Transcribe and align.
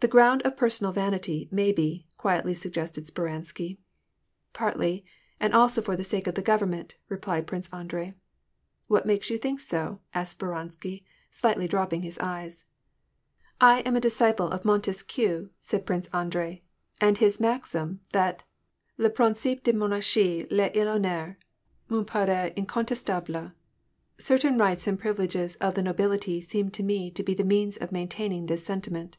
The 0.00 0.08
ground 0.08 0.40
of 0.46 0.56
personal 0.56 0.92
vanity, 0.94 1.46
maybe," 1.52 2.06
quietly 2.16 2.54
suggested 2.54 3.04
Speransky." 3.06 3.76
Partly, 4.54 5.04
and 5.38 5.52
also 5.52 5.82
for 5.82 5.94
the 5.94 6.04
sake 6.04 6.26
of 6.26 6.36
the 6.36 6.40
government," 6.40 6.94
replied 7.10 7.46
Prince 7.46 7.68
Andrei." 7.70 8.14
What 8.88 9.04
makes 9.04 9.28
you 9.28 9.36
think 9.36 9.60
so?" 9.60 10.00
asked 10.14 10.38
Speransky, 10.40 11.04
slightly 11.28 11.68
dropping 11.68 12.00
his 12.00 12.18
eyes. 12.18 12.64
"I 13.60 13.80
am 13.80 13.94
a 13.94 14.00
disciple 14.00 14.48
of 14.48 14.64
Montesquieu," 14.64 15.50
said 15.60 15.84
Prince 15.84 16.08
Andrei." 16.14 16.62
And 17.02 17.18
his 17.18 17.38
maxim, 17.38 18.00
that 18.14 18.42
* 18.72 18.96
Le 18.96 19.10
prinelpe 19.10 19.62
des 19.62 19.74
monarchies 19.74 20.46
est 20.50 20.72
Vhoi^ 20.74 20.98
neur,^ 21.02 21.36
me 21.90 22.04
parait 22.04 22.54
incontestaMe. 22.56 23.52
Certain 24.16 24.56
rights 24.56 24.86
and 24.86 24.98
privileges 24.98 25.56
'of 25.56 25.74
the 25.74 25.82
nobility 25.82 26.40
seem 26.40 26.70
to 26.70 26.82
me 26.82 27.10
to 27.10 27.22
be 27.22 27.34
the 27.34 27.44
means 27.44 27.76
of 27.76 27.92
maintaining 27.92 28.46
this 28.46 28.64
sentiment." 28.64 29.18